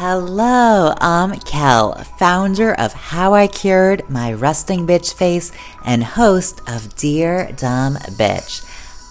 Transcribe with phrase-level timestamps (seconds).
[0.00, 5.50] Hello, I'm Kel, founder of How I Cured My Resting Bitch Face
[5.84, 8.64] and host of Dear Dumb Bitch.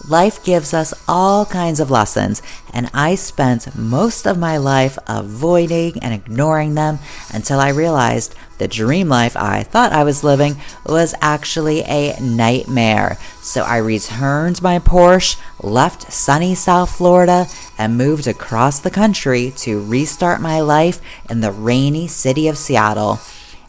[0.08, 2.40] Life gives us all kinds of lessons,
[2.72, 7.00] and I spent most of my life avoiding and ignoring them
[7.34, 13.18] until I realized the dream life I thought I was living was actually a nightmare.
[13.40, 17.46] So I returned my Porsche, left sunny South Florida,
[17.78, 23.20] and moved across the country to restart my life in the rainy city of Seattle.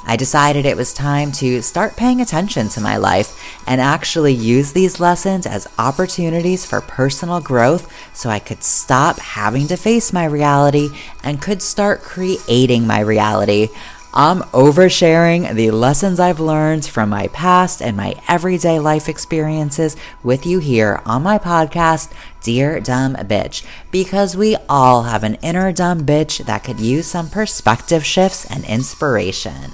[0.06, 4.72] I decided it was time to start paying attention to my life and actually use
[4.72, 10.26] these lessons as opportunities for personal growth so I could stop having to face my
[10.26, 10.90] reality
[11.24, 13.68] and could start creating my reality.
[14.12, 20.48] I'm oversharing the lessons I've learned from my past and my everyday life experiences with
[20.48, 26.08] you here on my podcast, Dear Dumb Bitch, because we all have an inner dumb
[26.08, 29.74] bitch that could use some perspective shifts and inspiration.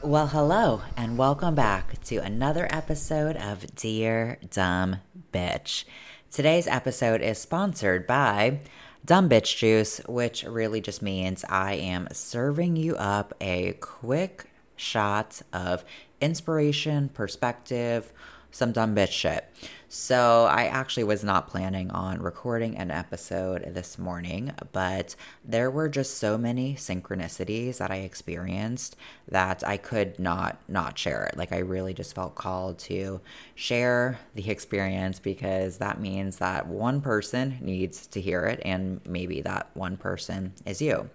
[0.00, 4.98] Well, hello, and welcome back to another episode of Dear Dumb
[5.32, 5.84] Bitch.
[6.30, 8.60] Today's episode is sponsored by
[9.06, 15.42] Dumb Bitch Juice, which really just means I am serving you up a quick shot
[15.52, 15.84] of
[16.20, 18.12] inspiration, perspective,
[18.56, 19.44] some dumb bitch shit.
[19.88, 25.88] So, I actually was not planning on recording an episode this morning, but there were
[25.88, 28.96] just so many synchronicities that I experienced
[29.28, 31.36] that I could not not share it.
[31.36, 33.20] Like I really just felt called to
[33.54, 39.40] share the experience because that means that one person needs to hear it and maybe
[39.42, 41.10] that one person is you.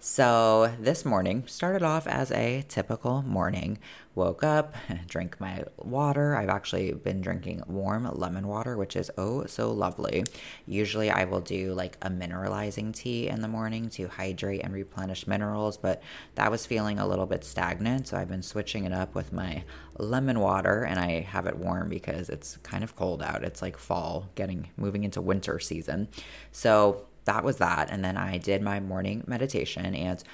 [0.00, 3.78] So this morning started off as a typical morning.
[4.14, 4.76] Woke up,
[5.08, 6.36] drank my water.
[6.36, 10.22] I've actually been drinking warm lemon water, which is oh so lovely.
[10.66, 15.26] Usually I will do like a mineralizing tea in the morning to hydrate and replenish
[15.26, 16.00] minerals, but
[16.36, 18.06] that was feeling a little bit stagnant.
[18.06, 19.64] So I've been switching it up with my
[19.98, 23.42] lemon water and I have it warm because it's kind of cold out.
[23.42, 26.06] It's like fall, getting moving into winter season.
[26.52, 27.90] So that was that.
[27.90, 29.94] And then I did my morning meditation.
[29.94, 30.24] And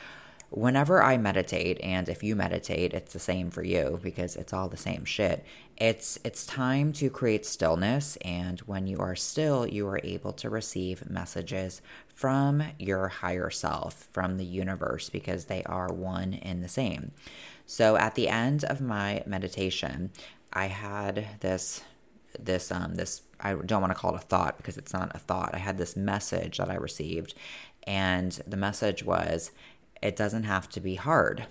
[0.51, 4.69] whenever I meditate, and if you meditate, it's the same for you because it's all
[4.69, 5.45] the same shit.
[5.77, 10.49] It's it's time to create stillness, and when you are still, you are able to
[10.49, 11.83] receive messages
[12.15, 17.11] from your higher self, from the universe, because they are one and the same.
[17.67, 20.13] So at the end of my meditation,
[20.53, 21.83] I had this
[22.39, 25.19] this um this I don't want to call it a thought because it's not a
[25.19, 25.55] thought.
[25.55, 27.35] I had this message that I received
[27.87, 29.53] and the message was
[30.03, 31.47] it doesn't have to be hard.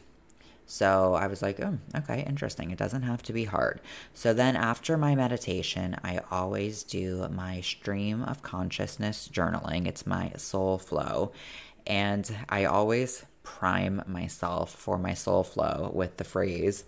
[0.66, 2.72] So I was like, oh, okay, interesting.
[2.72, 3.82] It doesn't have to be hard.
[4.14, 9.88] So then after my meditation, I always do my stream of consciousness journaling.
[9.88, 11.32] It's my soul flow.
[11.86, 16.86] And I always prime myself for my soul flow with the phrase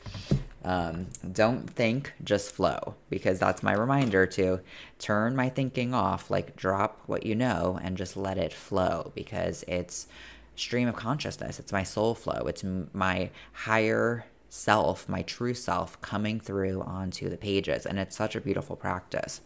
[0.66, 4.62] um, don't think, just flow, because that's my reminder to
[4.98, 9.64] turn my thinking off, like drop what you know and just let it flow, because
[9.68, 10.08] it's
[10.56, 11.60] stream of consciousness.
[11.60, 12.48] It's my soul flow.
[12.48, 17.86] It's my higher self, my true self coming through onto the pages.
[17.86, 19.42] And it's such a beautiful practice.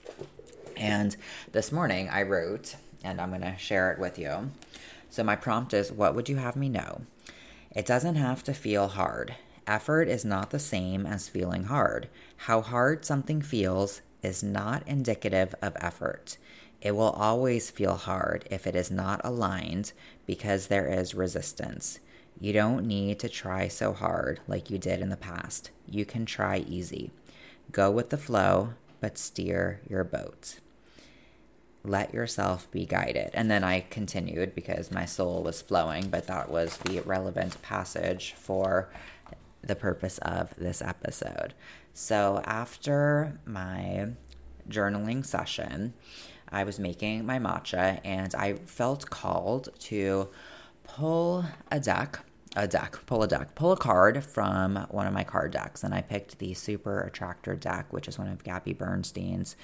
[0.77, 1.17] And
[1.51, 4.51] this morning I wrote, and I'm going to share it with you.
[5.09, 7.01] So my prompt is What would you have me know?
[7.71, 9.35] It doesn't have to feel hard.
[9.67, 12.09] Effort is not the same as feeling hard.
[12.37, 16.37] How hard something feels is not indicative of effort.
[16.81, 19.91] It will always feel hard if it is not aligned
[20.25, 21.99] because there is resistance.
[22.39, 25.71] You don't need to try so hard like you did in the past.
[25.85, 27.11] You can try easy.
[27.71, 30.59] Go with the flow, but steer your boat.
[31.83, 33.31] Let yourself be guided.
[33.33, 38.33] And then I continued because my soul was flowing, but that was the relevant passage
[38.37, 38.89] for
[39.61, 41.53] the purpose of this episode.
[41.93, 44.09] So, after my
[44.69, 45.93] journaling session,
[46.51, 50.29] I was making my matcha and I felt called to
[50.83, 52.19] pull a deck,
[52.55, 55.83] a deck, pull a deck, pull a card from one of my card decks.
[55.83, 59.55] And I picked the Super Attractor deck, which is one of Gabby Bernstein's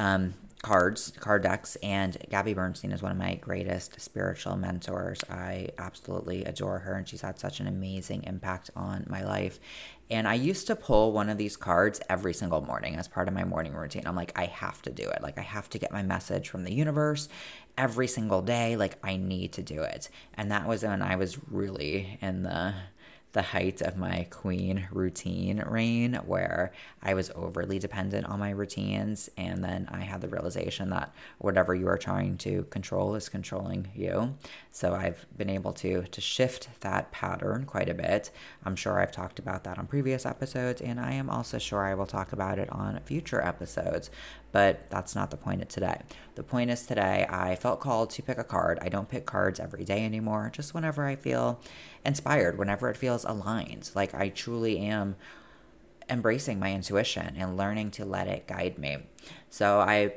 [0.00, 5.20] um, cards, card decks, and Gabby Bernstein is one of my greatest spiritual mentors.
[5.30, 9.60] I absolutely adore her, and she's had such an amazing impact on my life.
[10.10, 13.34] And I used to pull one of these cards every single morning as part of
[13.34, 14.06] my morning routine.
[14.06, 15.22] I'm like, I have to do it.
[15.22, 17.28] Like, I have to get my message from the universe
[17.76, 18.76] every single day.
[18.76, 20.08] Like, I need to do it.
[20.34, 22.74] And that was when I was really in the
[23.32, 26.72] the height of my queen routine reign where
[27.02, 29.30] I was overly dependent on my routines.
[29.36, 33.88] And then I had the realization that whatever you are trying to control is controlling
[33.94, 34.34] you.
[34.72, 38.30] So I've been able to, to shift that pattern quite a bit.
[38.64, 41.94] I'm sure I've talked about that on previous episodes, and I am also sure I
[41.94, 44.10] will talk about it on future episodes.
[44.52, 46.00] But that's not the point of today.
[46.34, 48.78] The point is today I felt called to pick a card.
[48.82, 51.60] I don't pick cards every day anymore, just whenever I feel
[52.04, 53.90] inspired, whenever it feels aligned.
[53.94, 55.16] Like I truly am
[56.08, 58.98] embracing my intuition and learning to let it guide me.
[59.48, 60.14] So I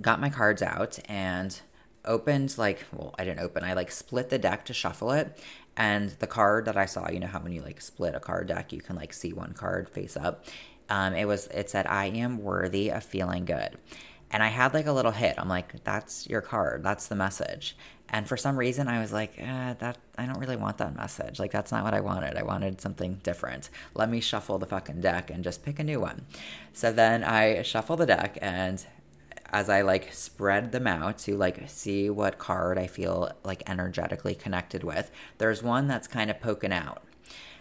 [0.00, 1.60] got my cards out and
[2.04, 5.38] opened like well i didn't open i like split the deck to shuffle it
[5.76, 8.46] and the card that i saw you know how when you like split a card
[8.46, 10.44] deck you can like see one card face up
[10.90, 13.78] um, it was it said i am worthy of feeling good
[14.30, 17.76] and i had like a little hit i'm like that's your card that's the message
[18.12, 21.38] and for some reason, I was like, eh, that I don't really want that message.
[21.38, 22.36] Like that's not what I wanted.
[22.36, 23.70] I wanted something different.
[23.94, 26.26] Let me shuffle the fucking deck and just pick a new one.
[26.72, 28.84] So then I shuffle the deck and
[29.52, 34.34] as I like spread them out to like see what card I feel like energetically
[34.34, 37.04] connected with, there's one that's kind of poking out.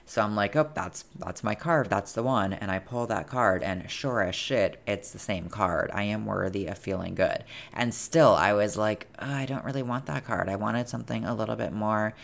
[0.06, 1.88] So I'm like, oh, that's that's my card.
[1.90, 2.54] That's the one.
[2.54, 5.92] And I pull that card, and sure as shit, it's the same card.
[5.94, 7.44] I am worthy of feeling good.
[7.74, 10.50] And still, I was like, oh, I don't really want that card.
[10.50, 12.16] I wanted something a little bit more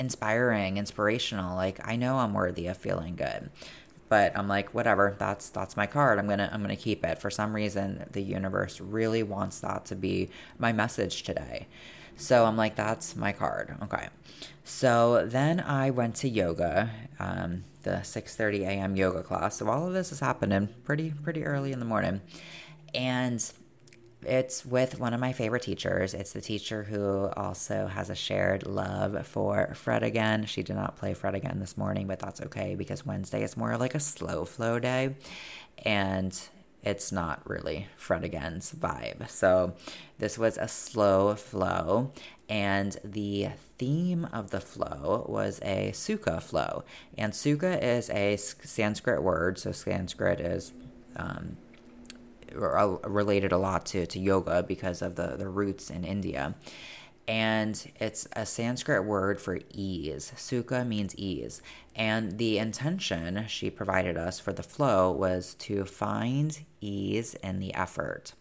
[0.00, 1.54] inspiring, inspirational.
[1.54, 3.50] Like I know I'm worthy of feeling good.
[4.08, 5.16] But I'm like, whatever.
[5.18, 6.18] That's that's my card.
[6.18, 7.18] I'm gonna I'm gonna keep it.
[7.18, 11.68] For some reason, the universe really wants that to be my message today.
[12.16, 13.76] So I'm like, that's my card.
[13.84, 14.08] Okay.
[14.64, 18.96] So then I went to yoga, um, the 6:30 a.m.
[18.96, 19.56] yoga class.
[19.56, 22.20] So all of this is happening pretty pretty early in the morning,
[22.94, 23.44] and
[24.24, 26.14] it's with one of my favorite teachers.
[26.14, 30.46] It's the teacher who also has a shared love for Fred again.
[30.46, 33.76] She did not play Fred again this morning, but that's okay because Wednesday is more
[33.76, 35.16] like a slow flow day,
[35.84, 36.40] and
[36.82, 39.28] it's not really Fred Again's vibe.
[39.28, 39.74] So
[40.18, 42.10] this was a slow flow,
[42.48, 46.84] and the theme of the flow was a sukha flow.
[47.16, 50.72] And sukha is a Sanskrit word, so Sanskrit is
[51.16, 51.56] um,
[52.54, 56.54] related a lot to, to yoga because of the, the roots in India
[57.28, 60.32] and it's a Sanskrit word for ease.
[60.36, 61.62] Sukha means ease.
[61.94, 67.74] And the intention she provided us for the flow was to find ease in the
[67.74, 68.32] effort.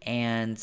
[0.00, 0.62] And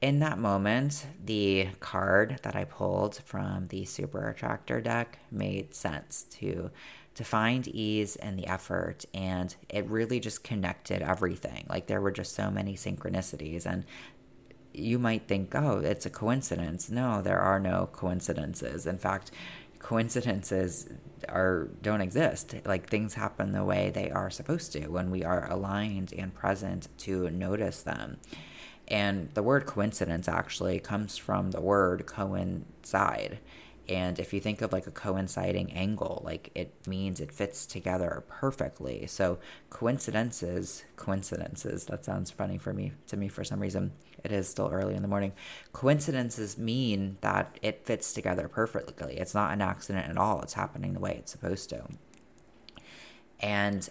[0.00, 6.24] in that moment, the card that I pulled from the Super Attractor deck made sense
[6.30, 6.70] to
[7.12, 12.12] to find ease in the effort and it really just connected everything like there were
[12.12, 13.84] just so many synchronicities and
[14.72, 16.90] you might think, oh, it's a coincidence.
[16.90, 18.86] No, there are no coincidences.
[18.86, 19.30] In fact,
[19.78, 20.88] coincidences
[21.28, 22.54] are don't exist.
[22.64, 26.88] Like things happen the way they are supposed to when we are aligned and present
[26.98, 28.18] to notice them.
[28.88, 33.38] And the word coincidence actually comes from the word coincide.
[33.88, 38.22] And if you think of like a coinciding angle, like it means it fits together
[38.28, 39.06] perfectly.
[39.06, 39.38] So
[39.68, 43.92] coincidences, coincidences, that sounds funny for me to me for some reason.
[44.24, 45.32] It is still early in the morning.
[45.72, 49.16] Coincidences mean that it fits together perfectly.
[49.18, 50.42] It's not an accident at all.
[50.42, 51.84] It's happening the way it's supposed to.
[53.40, 53.88] And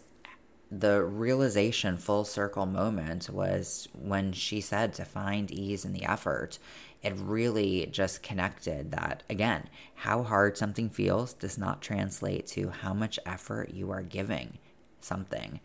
[0.71, 6.59] the realization full circle moment was when she said to find ease in the effort
[7.01, 12.93] it really just connected that again, how hard something feels does not translate to how
[12.93, 14.57] much effort you are giving
[14.99, 15.59] something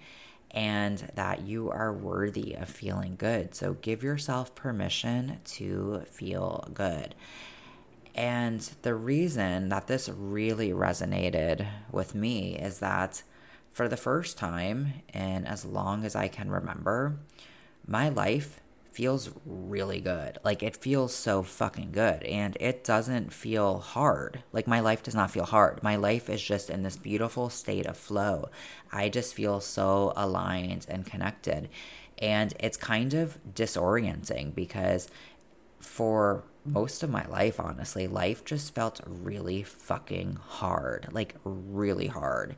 [0.55, 3.55] and that you are worthy of feeling good.
[3.55, 7.17] So give yourself permission to feel good.
[8.15, 13.25] And the reason that this really resonated with me is that
[13.73, 17.19] for the first time, and as long as I can remember,
[17.85, 18.61] my life
[18.95, 20.39] feels really good.
[20.45, 24.45] Like it feels so fucking good and it doesn't feel hard.
[24.53, 25.83] Like my life does not feel hard.
[25.83, 28.51] My life is just in this beautiful state of flow.
[28.93, 31.69] I just feel so aligned and connected.
[32.19, 35.09] And it's kind of disorienting because
[35.81, 41.09] for most of my life, honestly, life just felt really fucking hard.
[41.11, 42.55] Like really hard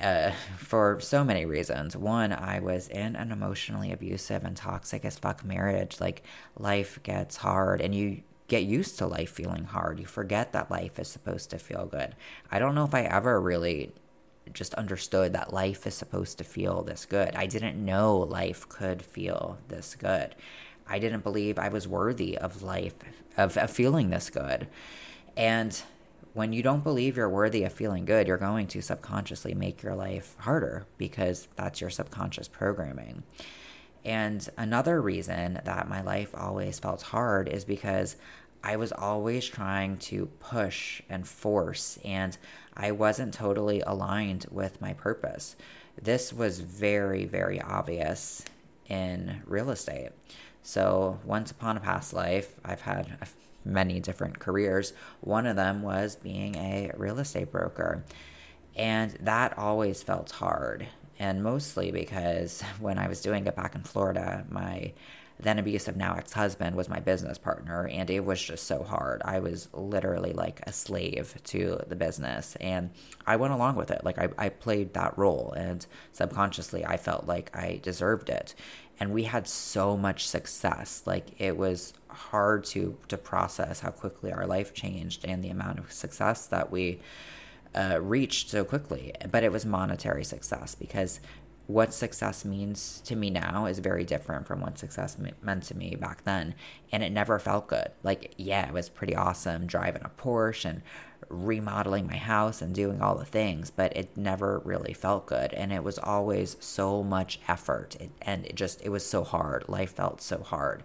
[0.00, 1.96] uh, for so many reasons.
[1.96, 6.00] One, I was in an emotionally abusive and toxic as fuck marriage.
[6.00, 6.22] Like,
[6.58, 9.98] life gets hard, and you get used to life feeling hard.
[9.98, 12.14] You forget that life is supposed to feel good.
[12.50, 13.92] I don't know if I ever really
[14.52, 17.34] just understood that life is supposed to feel this good.
[17.34, 20.34] I didn't know life could feel this good.
[20.86, 22.94] I didn't believe I was worthy of life,
[23.36, 24.68] of, of feeling this good.
[25.36, 25.80] And
[26.34, 29.94] when you don't believe you're worthy of feeling good, you're going to subconsciously make your
[29.94, 33.22] life harder because that's your subconscious programming.
[34.04, 38.16] And another reason that my life always felt hard is because
[38.64, 42.36] I was always trying to push and force, and
[42.76, 45.54] I wasn't totally aligned with my purpose.
[46.00, 48.42] This was very, very obvious
[48.88, 50.10] in real estate.
[50.62, 53.18] So, once upon a past life, I've had
[53.64, 54.92] many different careers.
[55.20, 58.04] One of them was being a real estate broker.
[58.76, 60.88] And that always felt hard.
[61.18, 64.92] And mostly because when I was doing it back in Florida, my
[65.40, 67.88] then abusive, now ex husband was my business partner.
[67.88, 69.20] And it was just so hard.
[69.24, 72.56] I was literally like a slave to the business.
[72.60, 72.90] And
[73.26, 74.04] I went along with it.
[74.04, 75.52] Like I, I played that role.
[75.56, 78.54] And subconsciously, I felt like I deserved it
[79.00, 81.02] and we had so much success.
[81.06, 85.78] Like it was hard to to process how quickly our life changed and the amount
[85.78, 87.00] of success that we
[87.74, 89.12] uh, reached so quickly.
[89.30, 91.20] But it was monetary success because
[91.66, 95.94] what success means to me now is very different from what success meant to me
[95.94, 96.54] back then
[96.92, 100.82] and it never felt good like yeah it was pretty awesome driving a porsche and
[101.28, 105.52] remodeling my house and doing all the things, but it never really felt good.
[105.54, 107.96] And it was always so much effort.
[108.00, 109.68] It, and it just, it was so hard.
[109.68, 110.82] Life felt so hard.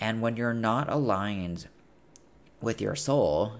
[0.00, 1.68] And when you're not aligned
[2.60, 3.54] with your soul,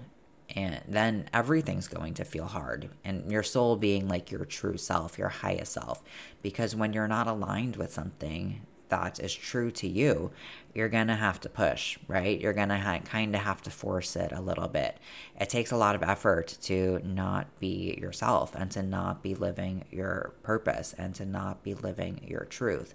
[0.55, 2.89] and then everything's going to feel hard.
[3.03, 6.03] And your soul being like your true self, your highest self.
[6.41, 10.31] Because when you're not aligned with something, that is true to you,
[10.75, 12.39] you're going to have to push, right?
[12.39, 14.99] You're going to ha- kind of have to force it a little bit.
[15.39, 19.85] It takes a lot of effort to not be yourself and to not be living
[19.89, 22.93] your purpose and to not be living your truth.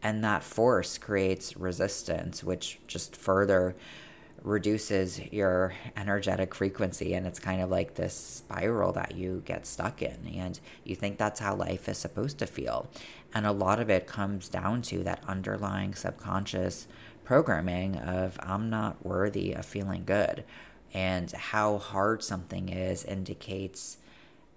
[0.00, 3.74] And that force creates resistance, which just further
[4.42, 10.02] reduces your energetic frequency and it's kind of like this spiral that you get stuck
[10.02, 12.88] in and you think that's how life is supposed to feel
[13.34, 16.88] and a lot of it comes down to that underlying subconscious
[17.24, 20.42] programming of i'm not worthy of feeling good
[20.92, 23.98] and how hard something is indicates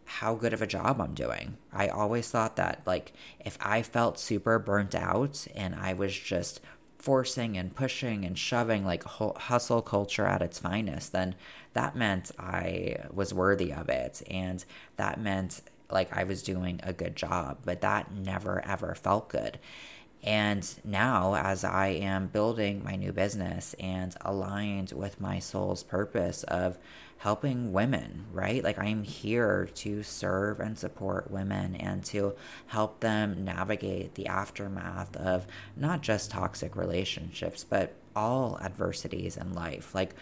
[0.06, 1.58] how good of a job I'm doing.
[1.74, 3.13] I always thought that like
[3.44, 6.62] if I felt super burnt out and I was just
[7.06, 11.36] forcing and pushing and shoving like hustle culture at its finest, then
[11.74, 14.24] that meant I was worthy of it.
[14.28, 14.66] And
[14.98, 19.60] that meant like I was doing a good job, but that never ever felt good.
[20.24, 26.42] And now, as I am building my new business and aligned with my soul's purpose
[26.46, 26.80] of
[27.17, 28.63] helping women, right?
[28.63, 32.36] Like I'm here to serve and support women and to
[32.67, 39.95] help them navigate the aftermath of not just toxic relationships, but all adversities in life.
[39.95, 40.15] Like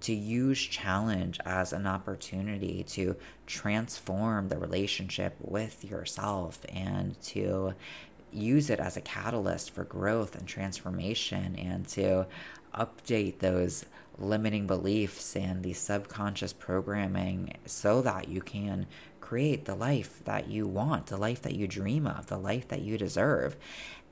[0.00, 3.16] to use challenge as an opportunity to
[3.46, 7.74] transform the relationship with yourself and to
[8.30, 12.26] use it as a catalyst for growth and transformation and to
[12.74, 13.86] update those
[14.18, 18.86] limiting beliefs and the subconscious programming so that you can
[19.20, 22.82] create the life that you want, the life that you dream of, the life that
[22.82, 23.56] you deserve.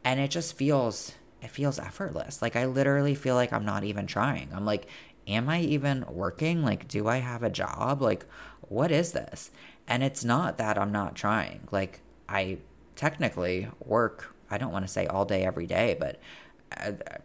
[0.02, 2.40] And it just feels it feels effortless.
[2.40, 4.48] Like I literally feel like I'm not even trying.
[4.54, 4.86] I'm like
[5.26, 6.62] am I even working?
[6.62, 8.02] Like do I have a job?
[8.02, 8.26] Like
[8.62, 9.50] what is this?
[9.86, 11.68] And it's not that I'm not trying.
[11.70, 12.58] Like I
[12.96, 16.20] technically work I don't want to say all day every day, but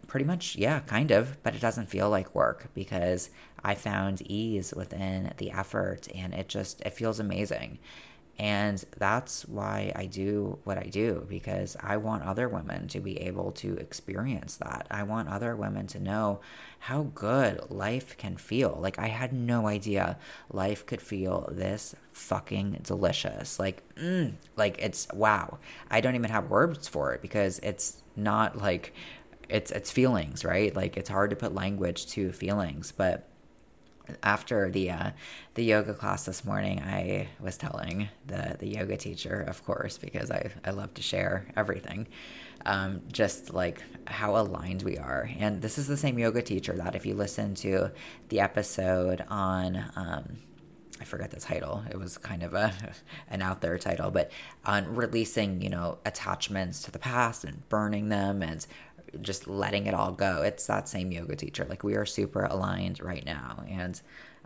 [0.07, 3.29] pretty much, yeah, kind of, but it doesn't feel like work because
[3.63, 7.79] I found ease within the effort and it just it feels amazing.
[8.39, 13.19] And that's why I do what I do because I want other women to be
[13.19, 14.87] able to experience that.
[14.89, 16.39] I want other women to know
[16.79, 18.77] how good life can feel.
[18.79, 20.17] Like, I had no idea
[20.49, 23.59] life could feel this fucking delicious.
[23.59, 25.57] Like, mm, like it's wow.
[25.91, 28.93] I don't even have words for it because it's not like
[29.49, 30.75] it's it's feelings, right?
[30.75, 33.29] Like it's hard to put language to feelings, but
[34.23, 35.11] after the uh,
[35.55, 40.31] the yoga class this morning, I was telling the the yoga teacher, of course, because
[40.31, 42.07] I I love to share everything,
[42.65, 45.29] um, just like how aligned we are.
[45.39, 47.91] And this is the same yoga teacher that if you listen to
[48.29, 49.83] the episode on.
[49.95, 50.37] Um,
[51.01, 51.81] I forget the title.
[51.89, 52.73] It was kind of a
[53.29, 54.31] an out there title, but
[54.65, 58.67] on releasing, you know, attachments to the past and burning them and
[59.21, 60.41] just letting it all go.
[60.41, 61.65] It's that same yoga teacher.
[61.67, 63.63] Like we are super aligned right now.
[63.69, 63.99] And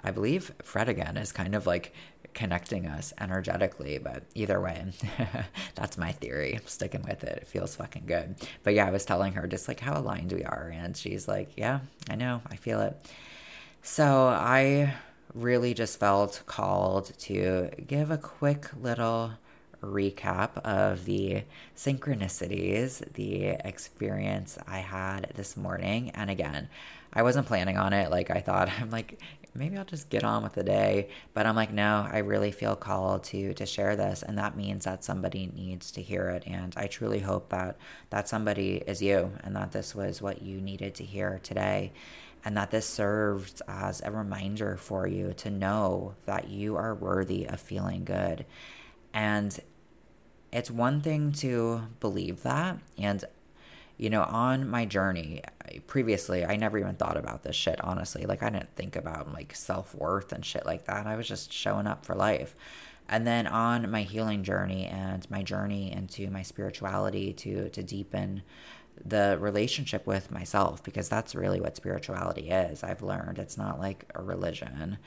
[0.03, 1.93] I believe Fred again is kind of like
[2.33, 3.97] connecting us energetically.
[3.97, 4.91] But either way,
[5.75, 6.55] that's my theory.
[6.55, 7.39] I'm sticking with it.
[7.43, 8.35] It feels fucking good.
[8.63, 10.71] But yeah, I was telling her just like how aligned we are.
[10.73, 12.41] And she's like, yeah, I know.
[12.49, 12.95] I feel it.
[13.81, 14.93] So I
[15.33, 19.33] really just felt called to give a quick little
[19.83, 21.43] recap of the
[21.75, 26.11] synchronicities, the experience I had this morning.
[26.11, 26.69] And again,
[27.11, 28.09] I wasn't planning on it.
[28.09, 29.19] Like, I thought, I'm like,
[29.55, 31.09] maybe I'll just get on with the day.
[31.33, 34.85] But I'm like, no, I really feel called to to share this, and that means
[34.85, 36.43] that somebody needs to hear it.
[36.47, 37.77] And I truly hope that
[38.09, 41.91] that somebody is you, and that this was what you needed to hear today.
[42.45, 47.45] And that this serves as a reminder for you to know that you are worthy
[47.47, 48.45] of feeling good.
[49.13, 49.57] And
[50.53, 52.77] it's one thing to believe that.
[52.97, 53.23] And,
[53.97, 55.41] you know, on my journey,
[55.87, 58.25] previously, I never even thought about this shit, honestly.
[58.25, 61.07] Like, I didn't think about like self worth and shit like that.
[61.07, 62.55] I was just showing up for life.
[63.09, 68.43] And then on my healing journey and my journey into my spirituality to, to deepen
[69.03, 72.83] the relationship with myself, because that's really what spirituality is.
[72.83, 74.99] I've learned it's not like a religion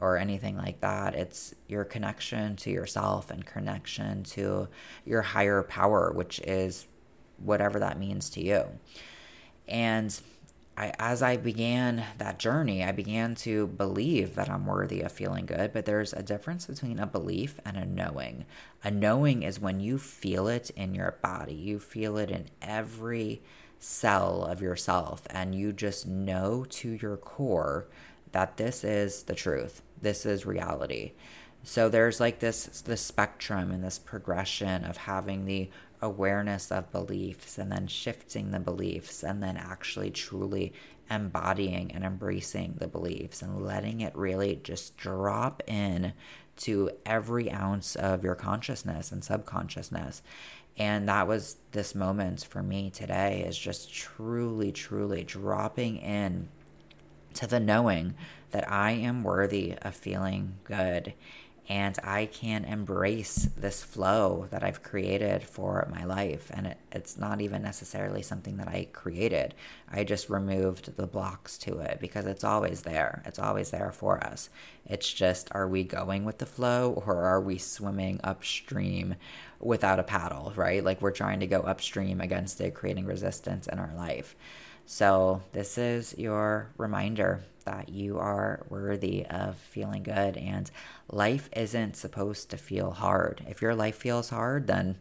[0.00, 1.14] or anything like that.
[1.14, 4.68] It's your connection to yourself and connection to
[5.04, 6.86] your higher power, which is
[7.38, 8.64] whatever that means to you.
[9.68, 10.18] And
[10.76, 15.44] I, as I began that journey, I began to believe that I'm worthy of feeling
[15.44, 18.46] good, but there's a difference between a belief and a knowing.
[18.82, 23.42] A knowing is when you feel it in your body, you feel it in every
[23.78, 27.86] cell of yourself, and you just know to your core
[28.32, 31.12] that this is the truth this is reality.
[31.62, 35.70] So there's like this this spectrum and this progression of having the
[36.02, 40.72] awareness of beliefs and then shifting the beliefs and then actually truly
[41.08, 46.12] embodying and embracing the beliefs and letting it really just drop in
[46.56, 50.22] to every ounce of your consciousness and subconsciousness.
[50.76, 56.48] And that was this moment for me today is just truly, truly dropping in
[57.34, 58.14] to the knowing
[58.50, 61.14] that I am worthy of feeling good
[61.68, 66.50] and I can embrace this flow that I've created for my life.
[66.52, 69.54] And it, it's not even necessarily something that I created.
[69.90, 73.22] I just removed the blocks to it because it's always there.
[73.26, 74.50] It's always there for us.
[74.84, 79.14] It's just, are we going with the flow or are we swimming upstream
[79.60, 80.82] without a paddle, right?
[80.82, 84.34] Like we're trying to go upstream against it, creating resistance in our life.
[84.86, 90.70] So, this is your reminder that you are worthy of feeling good and
[91.08, 93.44] life isn't supposed to feel hard.
[93.48, 94.96] If your life feels hard, then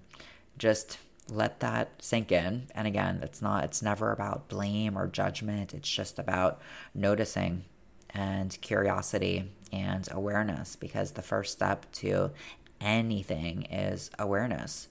[0.57, 2.67] just let that sink in.
[2.75, 5.73] And again, it's not it's never about blame or judgment.
[5.73, 6.61] It's just about
[6.93, 7.65] noticing
[8.09, 12.31] and curiosity and awareness because the first step to
[12.79, 14.87] anything is awareness.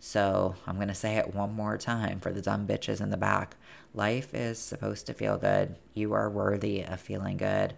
[0.00, 3.18] So I'm going to say it one more time for the dumb bitches in the
[3.18, 3.56] back.
[3.94, 5.76] Life is supposed to feel good.
[5.92, 7.74] You are worthy of feeling good.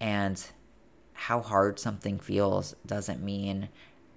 [0.00, 0.42] And
[1.12, 3.68] how hard something feels doesn't mean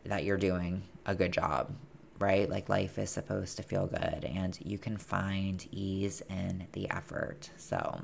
[0.06, 1.74] that you're doing a good job,
[2.20, 2.48] right?
[2.48, 7.50] Like life is supposed to feel good and you can find ease in the effort.
[7.58, 8.02] So,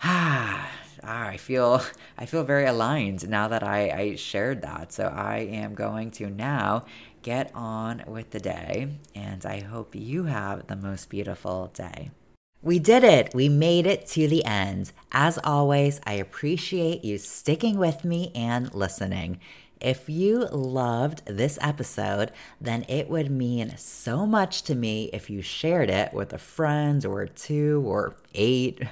[0.04, 0.70] ah,
[1.02, 1.82] I feel
[2.16, 4.92] I feel very aligned now that I, I shared that.
[4.92, 6.86] So I am going to now
[7.22, 12.10] get on with the day, and I hope you have the most beautiful day.
[12.62, 13.34] We did it!
[13.34, 14.92] We made it to the end.
[15.12, 19.40] As always, I appreciate you sticking with me and listening.
[19.80, 25.40] If you loved this episode, then it would mean so much to me if you
[25.40, 28.82] shared it with a friend or two or eight.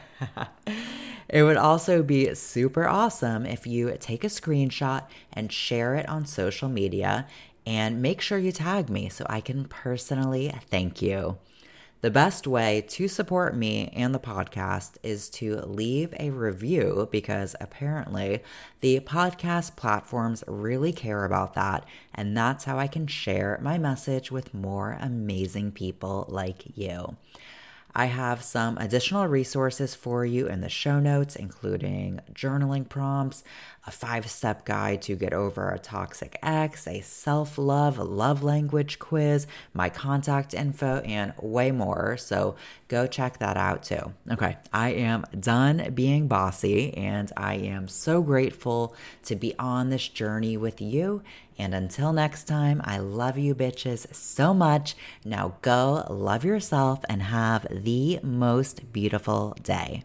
[1.29, 6.25] it would also be super awesome if you take a screenshot and share it on
[6.25, 7.27] social media
[7.67, 11.37] and make sure you tag me so I can personally thank you.
[12.01, 17.57] The best way to support me and the podcast is to leave a review because
[17.61, 18.41] apparently
[18.81, 21.85] the podcast platforms really care about that.
[22.15, 27.17] And that's how I can share my message with more amazing people like you.
[27.95, 33.43] I have some additional resources for you in the show notes, including journaling prompts,
[33.87, 38.99] a five step guide to get over a toxic ex, a self love love language
[38.99, 42.17] quiz, my contact info, and way more.
[42.19, 42.57] So
[42.89, 44.13] go check that out too.
[44.31, 50.07] Okay, I am done being bossy, and I am so grateful to be on this
[50.09, 51.23] journey with you.
[51.59, 54.95] And until next time, I love you bitches so much.
[55.25, 60.05] Now go love yourself and have the most beautiful day.